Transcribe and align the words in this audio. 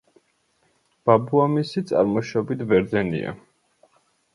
ბაბუამისი 1.11 1.85
წარმოშობით 1.93 2.67
ბერძენია. 2.75 3.41